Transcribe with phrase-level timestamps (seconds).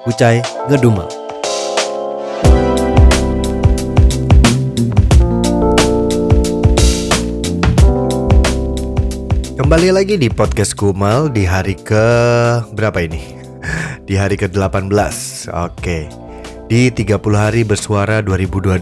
[0.00, 1.04] Kucai ngedumel.
[9.60, 12.00] Kembali lagi di podcast Kumal di hari ke
[12.72, 13.20] berapa ini?
[14.08, 14.88] Di hari ke-18.
[15.52, 16.08] Oke.
[16.72, 18.80] Di 30 hari bersuara 2022.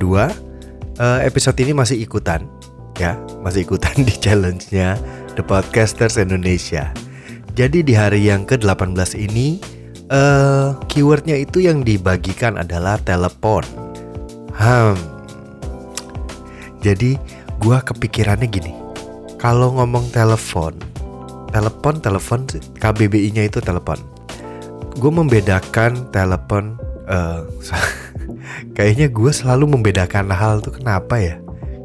[1.03, 2.47] eh, episode ini masih ikutan
[2.95, 4.95] ya, masih ikutan di challenge-nya
[5.35, 6.95] The Podcasters Indonesia.
[7.59, 9.78] Jadi di hari yang ke-18 ini
[10.09, 13.65] eh keywordnya itu yang dibagikan adalah telepon.
[14.57, 14.97] Hmm.
[16.81, 17.21] Jadi
[17.61, 18.73] gua kepikirannya gini.
[19.39, 20.75] Kalau ngomong telepon,
[21.55, 22.41] telepon telepon
[22.83, 23.99] KBBI-nya itu telepon.
[24.99, 26.75] Gue membedakan telepon
[27.07, 27.47] eh
[28.77, 31.39] kayaknya gue selalu membedakan hal tuh kenapa ya?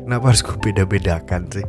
[0.03, 1.65] Kenapa harus gue beda-bedakan sih?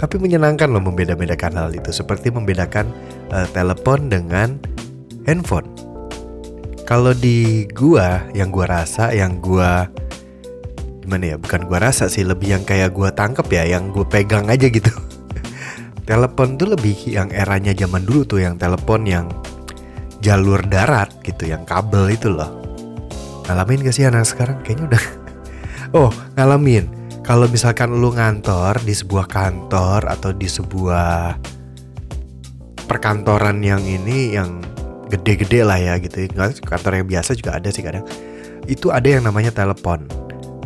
[0.00, 2.88] Tapi menyenangkan loh membeda-bedakan hal itu Seperti membedakan
[3.36, 4.56] eh, telepon dengan
[5.30, 5.70] handphone.
[6.90, 9.86] Kalau di gua, yang gua rasa, yang gua
[11.00, 14.50] Gimana ya, bukan gua rasa sih Lebih yang kayak gua tangkep ya, yang gue pegang
[14.50, 14.90] aja gitu.
[16.10, 19.26] Telepon tuh lebih yang eranya zaman dulu tuh Yang telepon yang
[20.18, 22.50] jalur darat gitu Yang kabel itu loh.
[23.46, 24.58] Ngalamin gak sih anak sekarang?
[24.66, 25.04] Kayaknya udah.
[25.90, 26.86] Oh, ngalamin.
[27.26, 31.34] Kalau misalkan lu ngantor di sebuah kantor atau di sebuah
[32.86, 34.62] perkantoran yang ini yang
[35.10, 36.30] gede-gede lah ya gitu.
[36.62, 38.06] Kantor yang biasa juga ada sih kadang.
[38.70, 40.06] Itu ada yang namanya telepon.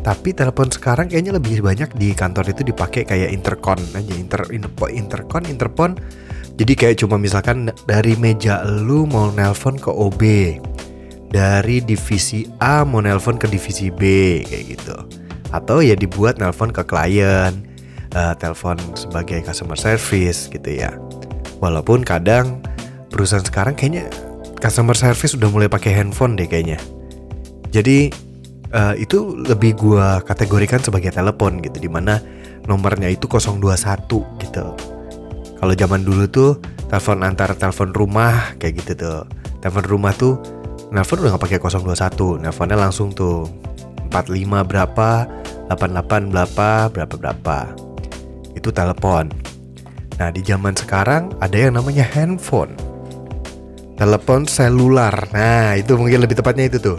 [0.04, 4.84] Tapi telepon sekarang kayaknya lebih banyak di kantor itu dipakai kayak intercom aja inter, inter
[4.92, 5.96] intercom interpon.
[6.54, 10.22] Jadi kayak cuma misalkan dari meja lu mau nelpon ke OB
[11.32, 14.96] dari divisi A mau nelpon ke divisi B kayak gitu.
[15.50, 17.56] Atau ya dibuat nelpon ke klien
[18.12, 20.92] uh, telepon sebagai customer service gitu ya.
[21.64, 22.60] Walaupun kadang
[23.08, 24.06] perusahaan sekarang kayaknya
[24.64, 26.80] customer service udah mulai pakai handphone deh kayaknya.
[27.68, 28.08] Jadi
[28.72, 32.16] uh, itu lebih gua kategorikan sebagai telepon gitu di mana
[32.64, 33.60] nomornya itu 021
[34.40, 34.66] gitu.
[35.60, 36.56] Kalau zaman dulu tuh
[36.88, 39.20] telepon antar telepon rumah kayak gitu tuh.
[39.60, 40.40] Telepon rumah tuh
[40.88, 43.48] nelpon udah gak pakai 021 nelponnya langsung tuh
[44.12, 45.10] 45 berapa
[45.68, 47.58] 88 berapa berapa berapa.
[48.56, 49.28] Itu telepon.
[50.16, 52.72] Nah di zaman sekarang ada yang namanya handphone
[53.94, 55.14] telepon selular.
[55.30, 56.98] Nah itu mungkin lebih tepatnya itu tuh.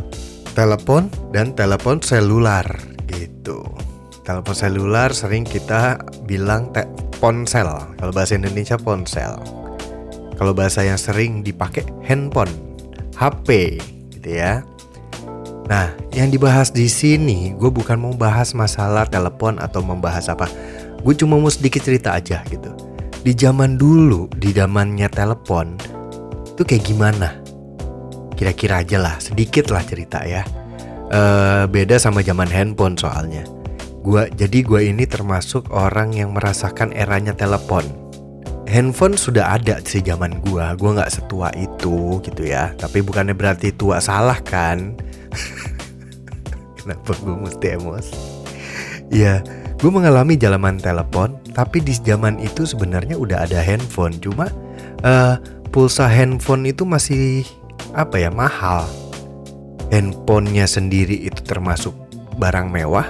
[0.55, 2.63] Telepon dan telepon selular
[3.11, 3.63] gitu.
[4.23, 6.87] Telepon selular sering kita bilang te
[7.19, 7.67] ponsel.
[7.99, 9.35] Kalau bahasa Indonesia ponsel.
[10.35, 12.51] Kalau bahasa yang sering dipakai handphone
[13.15, 13.79] HP
[14.19, 14.63] gitu ya.
[15.65, 20.45] Nah, yang dibahas di sini, gue bukan mau bahas masalah telepon atau membahas apa.
[21.01, 22.69] Gue cuma mau sedikit cerita aja gitu.
[23.25, 25.73] Di zaman dulu, di zamannya telepon,
[26.55, 27.35] itu kayak gimana?
[28.39, 30.47] Kira-kira aja lah, sedikit lah cerita ya.
[31.11, 31.21] E,
[31.67, 33.43] beda sama zaman handphone soalnya.
[33.99, 37.83] Gua jadi gue ini termasuk orang yang merasakan eranya telepon.
[38.71, 40.63] Handphone sudah ada sih zaman gue.
[40.79, 42.71] Gue nggak setua itu gitu ya.
[42.79, 44.95] Tapi bukannya berarti tua salah kan?
[46.79, 48.15] Kenapa gue mesti emosi?
[49.11, 49.43] Ya,
[49.77, 54.17] gue mengalami zaman telepon, tapi di zaman itu sebenarnya udah ada handphone.
[54.17, 54.49] Cuma
[55.05, 55.37] uh,
[55.69, 57.45] pulsa handphone itu masih
[57.95, 58.85] apa ya mahal.
[59.93, 61.93] Handphonenya sendiri itu termasuk
[62.41, 63.07] barang mewah.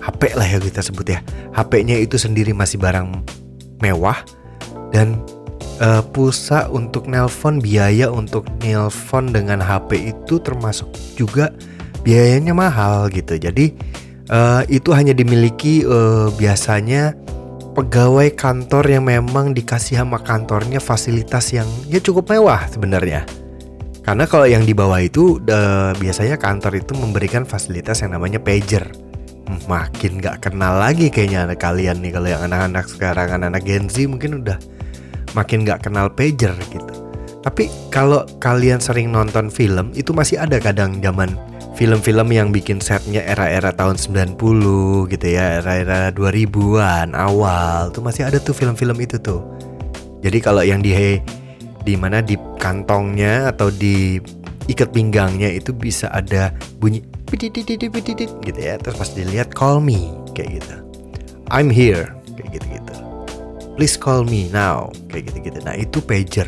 [0.00, 1.20] HP lah ya kita sebut ya.
[1.52, 3.20] HP-nya itu sendiri masih barang
[3.84, 4.16] mewah
[4.92, 5.20] dan
[5.80, 10.86] uh, pulsa untuk nelpon biaya untuk nelpon dengan HP itu termasuk
[11.16, 11.50] juga
[12.04, 13.72] biayanya mahal gitu jadi
[14.30, 17.16] uh, itu hanya dimiliki uh, biasanya
[17.70, 23.26] pegawai kantor yang memang dikasih sama kantornya fasilitas yang ya cukup mewah sebenarnya
[24.00, 28.82] Karena kalau yang di bawah itu uh, biasanya kantor itu memberikan fasilitas yang namanya pager.
[29.68, 34.40] Makin gak kenal lagi kayaknya kalian nih kalau yang anak-anak sekarang anak-anak Gen Z mungkin
[34.42, 34.58] udah
[35.36, 36.94] makin gak kenal pager gitu.
[37.44, 41.36] Tapi kalau kalian sering nonton film itu masih ada kadang zaman
[41.74, 44.36] film-film yang bikin setnya era-era tahun 90
[45.10, 49.40] gitu ya, era-era 2000-an awal tuh masih ada tuh film-film itu tuh.
[50.20, 50.92] Jadi kalau yang di
[51.80, 54.20] di mana di kantongnya atau di
[54.68, 57.00] ikat pinggangnya itu bisa ada bunyi
[58.44, 58.76] gitu ya.
[58.76, 60.76] Terus pas dilihat call me kayak gitu.
[61.48, 62.94] I'm here kayak gitu-gitu.
[63.80, 65.58] Please call me now kayak gitu-gitu.
[65.64, 66.46] Nah, itu pager.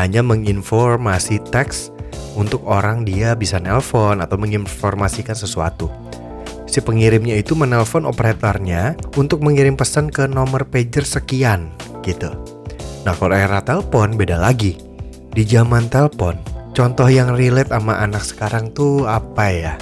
[0.00, 1.91] Hanya menginformasi teks
[2.34, 5.92] untuk orang dia bisa nelpon atau menginformasikan sesuatu.
[6.64, 11.68] Si pengirimnya itu menelpon operatornya untuk mengirim pesan ke nomor pager sekian
[12.00, 12.32] gitu.
[13.04, 14.78] Nah kalau era telepon beda lagi.
[15.32, 16.36] Di zaman telepon,
[16.76, 19.74] contoh yang relate sama anak sekarang tuh apa ya?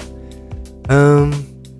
[0.87, 1.31] Um,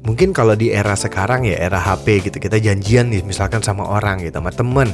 [0.04, 4.20] mungkin kalau di era sekarang ya era HP gitu kita janjian nih misalkan sama orang
[4.24, 4.90] gitu sama temen,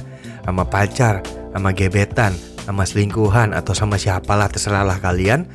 [0.46, 5.48] sama pacar, sama gebetan, sama selingkuhan atau sama siapalah terserahlah kalian.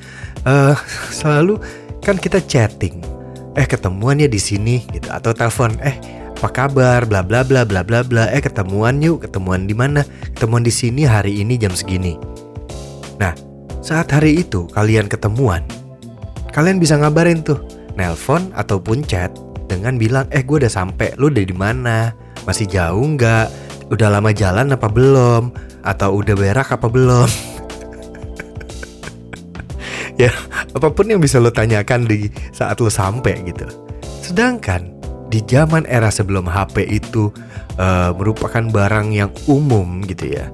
[0.48, 0.72] Uh,
[1.12, 1.60] selalu
[2.00, 3.04] kan kita chatting.
[3.52, 5.12] Eh ketemuan ya di sini gitu.
[5.12, 6.00] Atau telepon eh
[6.40, 7.04] apa kabar?
[7.04, 8.32] Bla bla bla bla bla bla.
[8.32, 10.08] Eh ketemuan yuk ketemuan di mana?
[10.32, 12.16] Ketemuan di sini hari ini jam segini.
[13.20, 13.36] Nah
[13.84, 15.60] saat hari itu kalian ketemuan
[16.54, 17.60] kalian bisa ngabarin tuh
[17.98, 19.28] nelpon ataupun chat
[19.66, 22.16] dengan bilang eh gue udah sampai lu udah di mana?
[22.48, 23.52] Masih jauh nggak?
[23.92, 27.30] Udah lama jalan apa belum atau udah berak apa belum?
[30.20, 30.28] Ya
[30.76, 33.64] apa pun yang bisa lo tanyakan di saat lo sampai gitu.
[34.22, 34.92] Sedangkan
[35.32, 37.32] di zaman era sebelum HP itu
[37.80, 40.52] uh, merupakan barang yang umum gitu ya.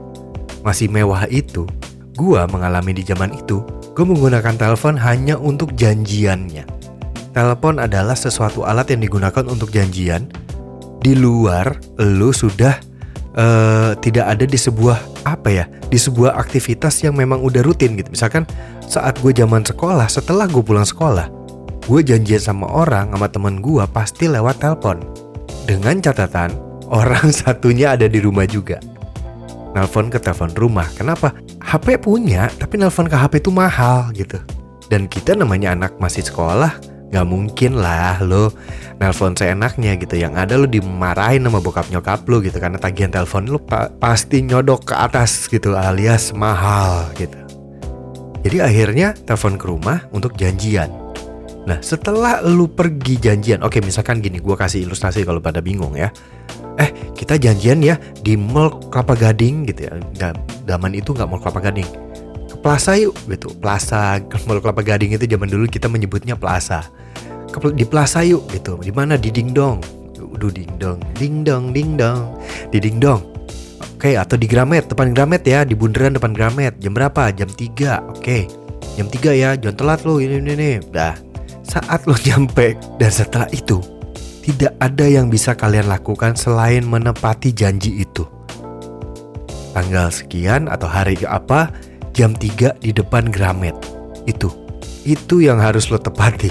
[0.63, 1.67] Masih mewah itu.
[2.15, 3.63] Gua mengalami di zaman itu
[3.99, 6.63] gue menggunakan telepon hanya untuk janjiannya.
[7.35, 10.31] Telepon adalah sesuatu alat yang digunakan untuk janjian.
[11.03, 12.79] Di luar lo sudah
[13.37, 18.09] uh, tidak ada di sebuah apa ya di sebuah aktivitas yang memang udah rutin gitu.
[18.13, 18.49] Misalkan
[18.85, 21.39] saat gue zaman sekolah setelah gue pulang sekolah
[21.89, 25.01] gue janjian sama orang sama temen gue pasti lewat telepon.
[25.65, 26.53] Dengan catatan
[27.01, 28.77] orang satunya ada di rumah juga.
[29.73, 30.89] Nelpon ke telepon rumah.
[30.97, 31.33] Kenapa?
[31.65, 34.37] HP punya tapi nelpon ke HP itu mahal gitu.
[34.89, 36.77] Dan kita namanya anak masih sekolah
[37.09, 38.53] Gak mungkin lah lo
[39.01, 40.21] nelpon seenaknya gitu.
[40.21, 42.61] Yang ada lo dimarahin sama bokap nyokap lo gitu.
[42.61, 47.37] Karena tagihan telepon lo pa pasti nyodok ke atas gitu alias mahal gitu.
[48.45, 50.93] Jadi akhirnya telepon ke rumah untuk janjian.
[51.69, 56.09] Nah setelah lo pergi janjian Oke misalkan gini gue kasih ilustrasi kalau pada bingung ya.
[56.79, 59.93] Eh kita janjian ya di mall Kelapa Gading gitu ya.
[60.69, 62.08] Zaman itu gak mall Kelapa Gading
[62.61, 66.87] Plaza yuk gitu Plaza Mall Kelapa Gading itu zaman dulu kita menyebutnya Plaza
[67.75, 69.99] di Plaza yuk gitu di mana di Ding Dong
[70.39, 72.37] Udah ding dong, ding dong, ding dong,
[72.71, 73.23] di ding dong.
[73.99, 76.79] Oke, atau di Gramet, depan Gramet ya, di bundaran depan Gramet.
[76.79, 77.35] Jam berapa?
[77.35, 78.15] Jam 3.
[78.15, 78.47] Oke.
[78.95, 80.71] Jam 3 ya, jangan telat lo ini ini ini.
[80.95, 81.19] Dah.
[81.67, 83.83] Saat lo nyampe dan setelah itu,
[84.47, 88.23] tidak ada yang bisa kalian lakukan selain menepati janji itu.
[89.75, 91.71] Tanggal sekian atau hari apa,
[92.19, 93.79] jam 3 di depan Gramet.
[94.27, 94.51] Itu.
[95.07, 96.51] Itu yang harus lo tepati.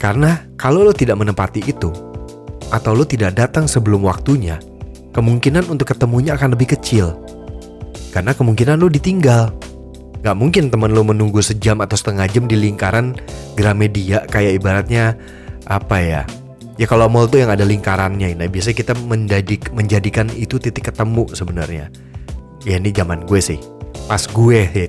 [0.00, 1.92] Karena kalau lo tidak menepati itu,
[2.72, 4.56] atau lo tidak datang sebelum waktunya,
[5.12, 7.12] kemungkinan untuk ketemunya akan lebih kecil.
[8.08, 9.52] Karena kemungkinan lo ditinggal.
[10.24, 13.12] Gak mungkin teman lo menunggu sejam atau setengah jam di lingkaran
[13.60, 15.20] Gramedia kayak ibaratnya
[15.68, 16.22] apa ya?
[16.80, 21.28] Ya kalau mall tuh yang ada lingkarannya, nah biasanya kita menjadik, menjadikan itu titik ketemu
[21.36, 21.92] sebenarnya.
[22.64, 23.60] Ya ini zaman gue sih,
[24.04, 24.88] pas gue ya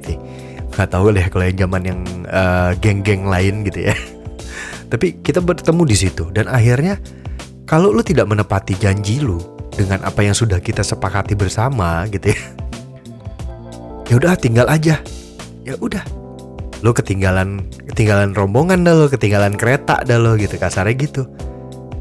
[0.76, 3.96] Gak tau deh kalau yang zaman yang uh, geng-geng lain gitu ya.
[4.92, 7.00] Tapi kita bertemu di situ dan akhirnya
[7.64, 9.40] kalau lu tidak menepati janji lu
[9.72, 12.42] dengan apa yang sudah kita sepakati bersama gitu ya.
[14.06, 15.02] Ya udah tinggal aja.
[15.66, 16.06] Ya udah.
[16.86, 21.26] Lu ketinggalan ketinggalan rombongan dah lo, ketinggalan kereta dah lo gitu kasarnya gitu.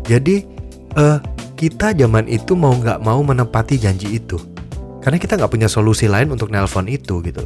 [0.04, 0.44] Jadi
[1.00, 1.16] uh,
[1.56, 4.36] kita zaman itu mau nggak mau menepati janji itu.
[5.04, 7.44] Karena kita nggak punya solusi lain untuk nelpon itu gitu.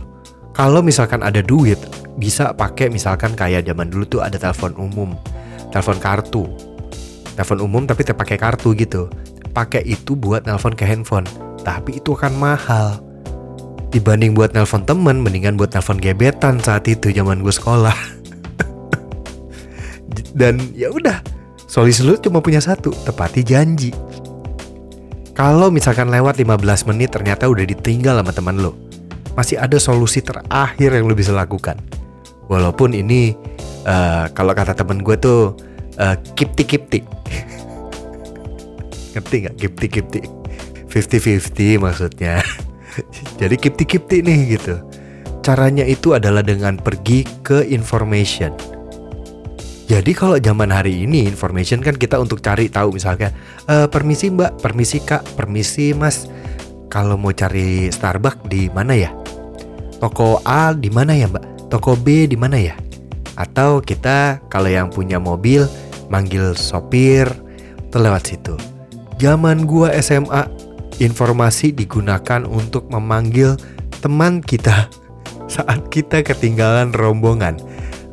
[0.55, 1.79] Kalau misalkan ada duit,
[2.15, 5.19] bisa pakai misalkan kayak zaman dulu tuh ada telepon umum,
[5.75, 6.47] telepon kartu,
[7.35, 9.11] telepon umum tapi terpakai kartu gitu.
[9.51, 11.27] Pakai itu buat nelpon ke handphone,
[11.67, 13.03] tapi itu akan mahal.
[13.91, 17.99] Dibanding buat nelpon temen, mendingan buat nelpon gebetan saat itu zaman gue sekolah.
[20.39, 21.23] Dan ya udah,
[21.67, 23.91] solusi lu cuma punya satu, tepati janji.
[25.39, 28.75] Kalau misalkan lewat 15 menit ternyata udah ditinggal sama teman lo,
[29.39, 31.79] masih ada solusi terakhir yang lo bisa lakukan
[32.49, 33.37] Walaupun ini
[33.85, 35.53] uh, kalau kata temen gue tuh
[36.01, 37.01] uh, kipti kipti.
[39.13, 40.21] Ngerti nggak kipti kipti?
[40.89, 42.41] 50-50 maksudnya.
[43.41, 44.81] Jadi kipti kipti nih gitu.
[45.45, 48.57] Caranya itu adalah dengan pergi ke information.
[49.89, 53.33] Jadi kalau zaman hari ini information kan kita untuk cari tahu misalnya
[53.65, 56.29] e, permisi mbak, permisi kak, permisi mas.
[56.93, 59.09] Kalau mau cari Starbucks di mana ya?
[59.97, 61.73] Toko A di mana ya mbak?
[61.73, 62.77] Toko B di mana ya?
[63.41, 65.65] Atau kita kalau yang punya mobil
[66.13, 67.25] manggil sopir
[67.89, 68.61] terlewat situ.
[69.17, 70.45] Zaman gua SMA
[71.01, 73.57] informasi digunakan untuk memanggil
[74.05, 74.93] teman kita
[75.57, 77.57] saat kita ketinggalan rombongan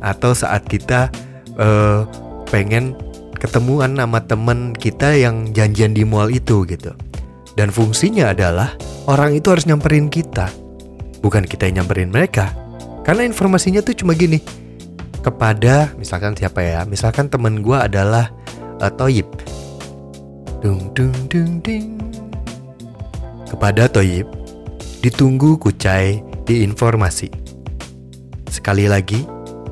[0.00, 1.12] atau saat kita
[1.60, 2.08] uh,
[2.48, 2.96] pengen
[3.36, 6.96] ketemuan sama temen kita yang janjian di mall itu gitu.
[7.56, 8.76] Dan fungsinya adalah
[9.08, 10.52] orang itu harus nyamperin kita,
[11.24, 12.52] bukan kita yang nyamperin mereka.
[13.00, 14.42] Karena informasinya tuh cuma gini,
[15.22, 18.28] kepada misalkan siapa ya, misalkan temen gue adalah
[18.82, 19.30] uh, Toyib.
[20.60, 21.96] Dung dung dung ding.
[23.46, 24.26] Kepada Toyib,
[25.00, 27.30] ditunggu kucai di informasi.
[28.50, 29.22] Sekali lagi,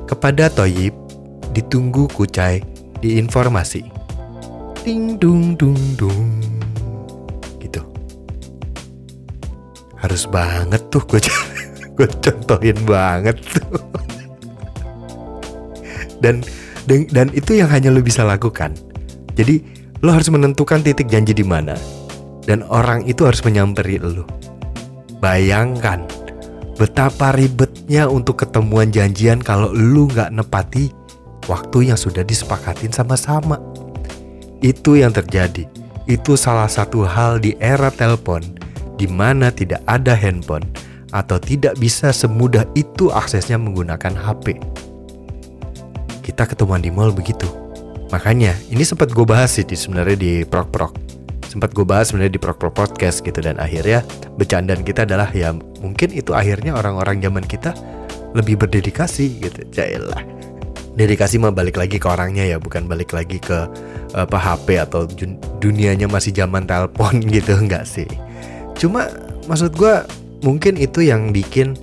[0.07, 0.94] kepada Toyib,
[1.55, 2.59] ditunggu kucai
[2.99, 3.87] di informasi.
[4.83, 6.27] Ding dung dung dung.
[7.63, 7.79] Gitu.
[9.95, 11.23] Harus banget tuh gue
[11.95, 13.79] gue contohin banget tuh.
[16.19, 16.43] dan,
[16.91, 18.75] dan dan itu yang hanya lo bisa lakukan.
[19.39, 19.63] Jadi
[20.03, 21.79] lo harus menentukan titik janji di mana
[22.43, 24.27] dan orang itu harus menyamperi lo.
[25.23, 26.03] Bayangkan
[26.75, 31.04] betapa ribetnya untuk ketemuan janjian kalau lu nggak nepati
[31.45, 33.61] waktu yang sudah disepakatin sama-sama.
[34.61, 35.65] Itu yang terjadi.
[36.05, 38.41] Itu salah satu hal di era telepon
[38.95, 40.63] di mana tidak ada handphone
[41.11, 44.59] atau tidak bisa semudah itu aksesnya menggunakan HP.
[46.21, 47.47] Kita ketemuan di mall begitu.
[48.13, 50.93] Makanya ini sempat gue bahas sih di sebenarnya di Prok Prok.
[51.49, 55.55] Sempat gue bahas sebenarnya di Prok Prok Podcast gitu dan akhirnya bercandaan kita adalah ya
[55.81, 57.71] mungkin itu akhirnya orang-orang zaman kita
[58.35, 59.61] lebih berdedikasi gitu.
[59.71, 60.44] Jailah
[60.95, 63.67] dedikasi mah balik lagi ke orangnya ya bukan balik lagi ke
[64.15, 65.03] apa HP atau
[65.59, 68.07] dunianya masih zaman telepon gitu enggak sih.
[68.79, 69.11] Cuma
[69.47, 70.03] maksud gue
[70.43, 71.75] mungkin itu yang bikin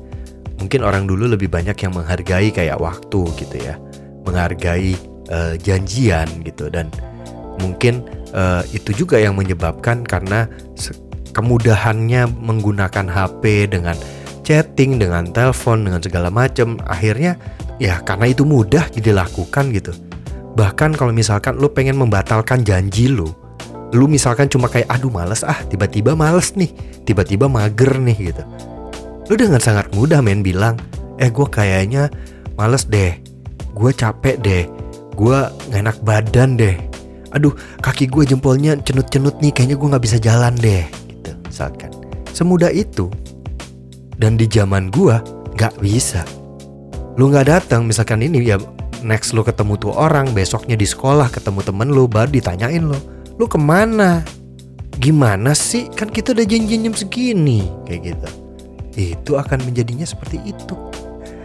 [0.56, 3.76] mungkin orang dulu lebih banyak yang menghargai kayak waktu gitu ya.
[4.24, 4.96] Menghargai
[5.28, 6.88] uh, janjian gitu dan
[7.60, 8.00] mungkin
[8.32, 10.48] uh, itu juga yang menyebabkan karena
[11.36, 13.96] kemudahannya menggunakan HP dengan
[14.42, 17.38] chatting dengan telepon dengan segala macam akhirnya
[17.76, 19.92] ya karena itu mudah dilakukan gitu.
[20.52, 23.28] Bahkan kalau misalkan lu pengen membatalkan janji lu
[23.92, 26.72] lu misalkan cuma kayak aduh males ah tiba-tiba males nih
[27.04, 28.42] tiba-tiba mager nih gitu.
[29.28, 30.80] Lu dengan sangat mudah men bilang
[31.20, 32.08] eh gue kayaknya
[32.56, 33.16] males deh
[33.72, 34.64] gue capek deh
[35.12, 35.38] gue
[35.72, 36.76] gak enak badan deh.
[37.32, 41.92] Aduh kaki gue jempolnya cenut-cenut nih kayaknya gue nggak bisa jalan deh gitu misalkan
[42.32, 43.08] semudah itu
[44.16, 45.16] dan di zaman gue
[45.56, 46.24] nggak bisa
[47.20, 48.56] lu nggak datang misalkan ini ya
[49.04, 52.96] next lu ketemu tuh orang besoknya di sekolah ketemu temen lu baru ditanyain lo
[53.40, 54.22] lu ke mana?
[55.00, 55.88] Gimana sih?
[55.88, 57.64] Kan kita udah janji jam segini.
[57.88, 58.28] Kayak gitu.
[59.16, 60.76] Itu akan menjadinya seperti itu.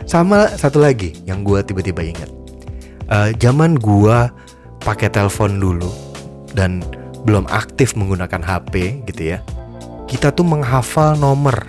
[0.04, 2.30] Sama satu lagi yang gue tiba-tiba ingat.
[3.08, 4.18] Uh, zaman gue
[4.84, 5.88] pakai telepon dulu
[6.54, 6.84] dan
[7.24, 9.40] belum aktif menggunakan HP gitu ya
[10.08, 11.68] kita tuh menghafal nomor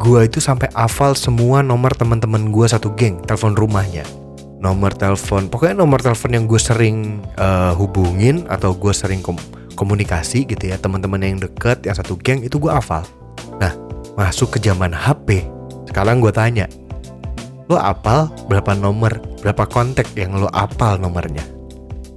[0.00, 4.00] Gua itu sampai hafal semua nomor teman-teman gua satu geng, telepon rumahnya.
[4.56, 9.40] Nomor telepon, pokoknya nomor telepon yang gue sering uh, hubungin atau gue sering kom
[9.72, 13.00] komunikasi gitu ya, teman-teman yang deket, yang satu geng itu gue hafal.
[13.56, 13.72] Nah,
[14.20, 15.44] masuk ke zaman HP.
[15.88, 16.68] Sekarang gue tanya,
[17.72, 21.44] lo apal berapa nomor, berapa kontak yang lo apal nomornya?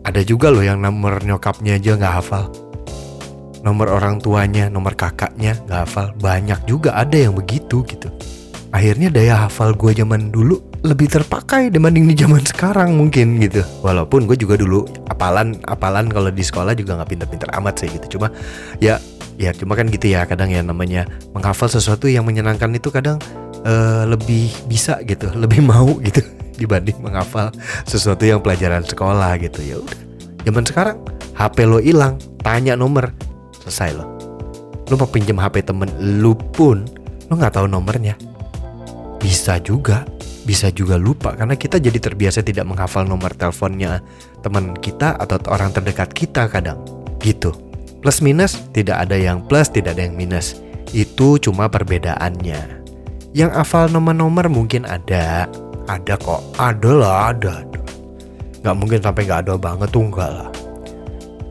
[0.03, 2.62] Ada juga lo yang nomor nyokapnya aja nggak hafal
[3.63, 6.11] nomor orang tuanya, nomor kakaknya nggak hafal.
[6.19, 8.11] Banyak juga ada yang begitu gitu.
[8.75, 13.63] Akhirnya daya hafal gue zaman dulu lebih terpakai dibanding di zaman sekarang mungkin gitu.
[13.81, 18.19] Walaupun gue juga dulu apalan apalan kalau di sekolah juga nggak pinter-pinter amat sih gitu.
[18.19, 18.27] Cuma
[18.83, 18.99] ya
[19.39, 23.17] ya cuma kan gitu ya kadang ya namanya menghafal sesuatu yang menyenangkan itu kadang
[23.65, 26.21] uh, lebih bisa gitu, lebih mau gitu
[26.61, 27.49] dibanding menghafal
[27.87, 29.99] sesuatu yang pelajaran sekolah gitu ya udah.
[30.43, 30.97] Zaman sekarang
[31.33, 33.09] HP lo hilang, tanya nomor,
[33.63, 34.05] selesai lo
[34.91, 36.83] lo mau pinjam HP temen lu pun
[37.31, 38.19] lo nggak tahu nomornya.
[39.17, 40.03] Bisa juga
[40.43, 44.03] bisa juga lupa karena kita jadi terbiasa tidak menghafal nomor teleponnya
[44.43, 46.83] teman kita atau orang terdekat kita kadang.
[47.23, 47.55] Gitu.
[48.03, 50.59] Plus minus tidak ada yang plus tidak ada yang minus.
[50.91, 52.83] Itu cuma perbedaannya.
[53.33, 55.47] Yang hafal nomor-nomor mungkin ada.
[55.83, 57.81] Ada kok, ada lah, ada, ada.
[58.63, 60.49] Nggak mungkin sampai nggak ada banget tuh enggak lah.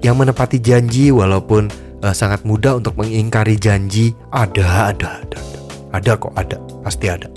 [0.05, 5.59] Yang menepati janji walaupun uh, sangat mudah untuk mengingkari janji, ada, ada, ada, ada.
[5.93, 7.29] Ada kok, ada, pasti ada.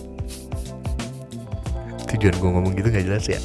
[2.09, 3.39] Tujuan gue ngomong gitu nggak jelas ya.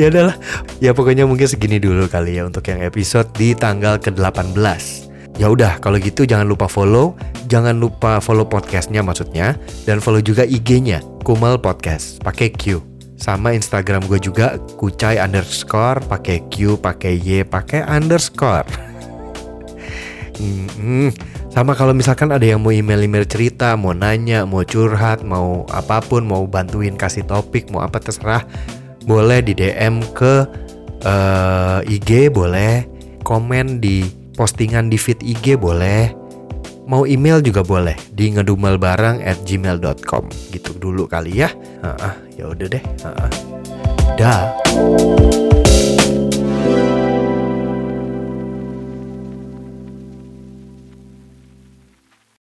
[0.00, 0.36] ya udahlah,
[0.80, 5.12] ya pokoknya mungkin segini dulu kali ya untuk yang episode di tanggal ke-18.
[5.34, 7.18] Ya udah, kalau gitu jangan lupa follow,
[7.50, 12.80] jangan lupa follow podcastnya maksudnya, dan follow juga IG-nya Kumal Podcast pakai Q.
[13.18, 18.93] Sama Instagram gue juga kucai underscore pakai Q, pakai Y, pakai underscore.
[20.38, 21.08] Hmm,
[21.52, 26.26] sama kalau misalkan ada yang mau email-email cerita, mau nanya, mau curhat, mau apa pun,
[26.26, 28.42] mau bantuin kasih topik, mau apa terserah,
[29.06, 30.44] boleh di DM ke
[31.04, 32.86] uh, eh, IG, boleh
[33.22, 36.24] komen di postingan di feed IG, boleh
[36.84, 41.48] Mau email juga boleh di ngedumelbarang at gmail.com gitu dulu kali ya.
[42.36, 42.84] ya udah deh.
[44.20, 44.52] Dah.